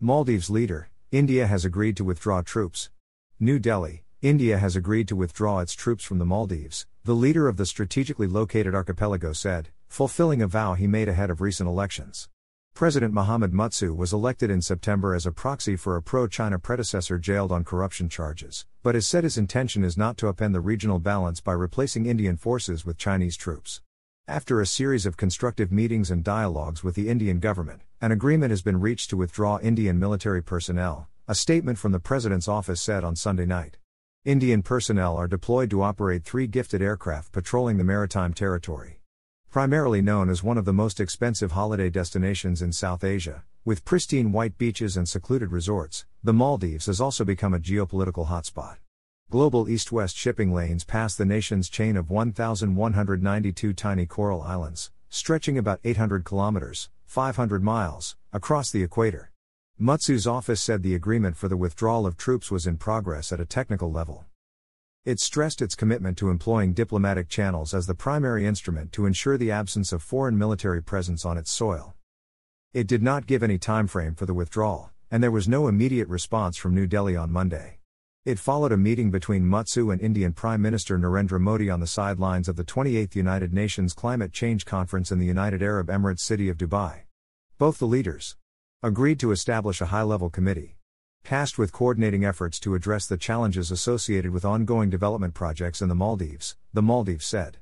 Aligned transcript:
Maldives 0.00 0.48
leader, 0.48 0.90
India 1.10 1.48
has 1.48 1.64
agreed 1.64 1.96
to 1.96 2.04
withdraw 2.04 2.40
troops. 2.40 2.88
New 3.40 3.58
Delhi, 3.58 4.04
India 4.22 4.56
has 4.56 4.76
agreed 4.76 5.08
to 5.08 5.16
withdraw 5.16 5.58
its 5.58 5.72
troops 5.72 6.04
from 6.04 6.18
the 6.18 6.24
Maldives, 6.24 6.86
the 7.02 7.16
leader 7.16 7.48
of 7.48 7.56
the 7.56 7.66
strategically 7.66 8.28
located 8.28 8.76
archipelago 8.76 9.32
said, 9.32 9.70
fulfilling 9.88 10.40
a 10.40 10.46
vow 10.46 10.74
he 10.74 10.86
made 10.86 11.08
ahead 11.08 11.30
of 11.30 11.40
recent 11.40 11.68
elections. 11.68 12.28
President 12.74 13.12
Mohamed 13.12 13.50
Muizzu 13.50 13.92
was 13.92 14.12
elected 14.12 14.52
in 14.52 14.62
September 14.62 15.16
as 15.16 15.26
a 15.26 15.32
proxy 15.32 15.74
for 15.74 15.96
a 15.96 16.02
pro 16.02 16.28
China 16.28 16.60
predecessor 16.60 17.18
jailed 17.18 17.50
on 17.50 17.64
corruption 17.64 18.08
charges, 18.08 18.66
but 18.84 18.94
has 18.94 19.04
said 19.04 19.24
his 19.24 19.36
intention 19.36 19.82
is 19.82 19.98
not 19.98 20.16
to 20.16 20.32
upend 20.32 20.52
the 20.52 20.60
regional 20.60 21.00
balance 21.00 21.40
by 21.40 21.52
replacing 21.52 22.06
Indian 22.06 22.36
forces 22.36 22.86
with 22.86 22.98
Chinese 22.98 23.36
troops. 23.36 23.80
After 24.28 24.60
a 24.60 24.66
series 24.66 25.06
of 25.06 25.16
constructive 25.16 25.72
meetings 25.72 26.10
and 26.10 26.22
dialogues 26.22 26.84
with 26.84 26.96
the 26.96 27.08
Indian 27.08 27.38
government, 27.40 27.80
an 28.02 28.12
agreement 28.12 28.50
has 28.50 28.60
been 28.60 28.78
reached 28.78 29.08
to 29.08 29.16
withdraw 29.16 29.58
Indian 29.58 29.98
military 29.98 30.42
personnel, 30.42 31.08
a 31.26 31.34
statement 31.34 31.78
from 31.78 31.92
the 31.92 31.98
President's 31.98 32.46
office 32.46 32.82
said 32.82 33.04
on 33.04 33.16
Sunday 33.16 33.46
night. 33.46 33.78
Indian 34.26 34.60
personnel 34.60 35.16
are 35.16 35.28
deployed 35.28 35.70
to 35.70 35.80
operate 35.80 36.24
three 36.24 36.46
gifted 36.46 36.82
aircraft 36.82 37.32
patrolling 37.32 37.78
the 37.78 37.84
maritime 37.84 38.34
territory. 38.34 39.00
Primarily 39.50 40.02
known 40.02 40.28
as 40.28 40.42
one 40.42 40.58
of 40.58 40.66
the 40.66 40.74
most 40.74 41.00
expensive 41.00 41.52
holiday 41.52 41.88
destinations 41.88 42.60
in 42.60 42.70
South 42.70 43.04
Asia, 43.04 43.44
with 43.64 43.86
pristine 43.86 44.30
white 44.30 44.58
beaches 44.58 44.98
and 44.98 45.08
secluded 45.08 45.52
resorts, 45.52 46.04
the 46.22 46.34
Maldives 46.34 46.84
has 46.84 47.00
also 47.00 47.24
become 47.24 47.54
a 47.54 47.58
geopolitical 47.58 48.26
hotspot. 48.26 48.76
Global 49.30 49.68
east 49.68 49.92
west 49.92 50.16
shipping 50.16 50.54
lanes 50.54 50.84
pass 50.84 51.14
the 51.14 51.26
nation's 51.26 51.68
chain 51.68 51.98
of 51.98 52.08
1,192 52.08 53.74
tiny 53.74 54.06
coral 54.06 54.40
islands, 54.40 54.90
stretching 55.10 55.58
about 55.58 55.80
800 55.84 56.24
kilometers, 56.24 56.88
500 57.04 57.62
miles, 57.62 58.16
across 58.32 58.70
the 58.70 58.82
equator. 58.82 59.30
Muizzu's 59.78 60.26
office 60.26 60.62
said 60.62 60.82
the 60.82 60.94
agreement 60.94 61.36
for 61.36 61.46
the 61.46 61.58
withdrawal 61.58 62.06
of 62.06 62.16
troops 62.16 62.50
was 62.50 62.66
in 62.66 62.78
progress 62.78 63.30
at 63.30 63.38
a 63.38 63.44
technical 63.44 63.92
level. 63.92 64.24
It 65.04 65.20
stressed 65.20 65.60
its 65.60 65.74
commitment 65.74 66.16
to 66.18 66.30
employing 66.30 66.72
diplomatic 66.72 67.28
channels 67.28 67.74
as 67.74 67.86
the 67.86 67.94
primary 67.94 68.46
instrument 68.46 68.92
to 68.92 69.04
ensure 69.04 69.36
the 69.36 69.50
absence 69.50 69.92
of 69.92 70.02
foreign 70.02 70.38
military 70.38 70.82
presence 70.82 71.26
on 71.26 71.36
its 71.36 71.50
soil. 71.50 71.94
It 72.72 72.86
did 72.86 73.02
not 73.02 73.26
give 73.26 73.42
any 73.42 73.58
time 73.58 73.88
frame 73.88 74.14
for 74.14 74.24
the 74.24 74.32
withdrawal, 74.32 74.90
and 75.10 75.22
there 75.22 75.30
was 75.30 75.46
no 75.46 75.68
immediate 75.68 76.08
response 76.08 76.56
from 76.56 76.74
New 76.74 76.86
Delhi 76.86 77.14
on 77.14 77.30
Monday. 77.30 77.77
It 78.28 78.38
followed 78.38 78.72
a 78.72 78.76
meeting 78.76 79.10
between 79.10 79.44
Muizzu 79.44 79.90
and 79.90 80.02
Indian 80.02 80.34
Prime 80.34 80.60
Minister 80.60 80.98
Narendra 80.98 81.40
Modi 81.40 81.70
on 81.70 81.80
the 81.80 81.86
sidelines 81.86 82.46
of 82.46 82.56
the 82.56 82.62
28th 82.62 83.14
United 83.14 83.54
Nations 83.54 83.94
Climate 83.94 84.34
Change 84.34 84.66
Conference 84.66 85.10
in 85.10 85.18
the 85.18 85.24
United 85.24 85.62
Arab 85.62 85.86
Emirates 85.86 86.20
city 86.20 86.50
of 86.50 86.58
Dubai. 86.58 87.04
Both 87.56 87.78
the 87.78 87.86
leaders 87.86 88.36
agreed 88.82 89.18
to 89.20 89.30
establish 89.30 89.80
a 89.80 89.86
high 89.86 90.02
level 90.02 90.28
committee 90.28 90.76
tasked 91.24 91.56
with 91.56 91.72
coordinating 91.72 92.22
efforts 92.22 92.60
to 92.60 92.74
address 92.74 93.06
the 93.06 93.16
challenges 93.16 93.70
associated 93.70 94.30
with 94.30 94.44
ongoing 94.44 94.90
development 94.90 95.32
projects 95.32 95.80
in 95.80 95.88
the 95.88 95.94
Maldives, 95.94 96.54
the 96.74 96.82
Maldives 96.82 97.24
said. 97.24 97.56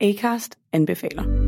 Acast 0.00 0.54
and 0.72 0.88
anbefaler. 0.88 1.47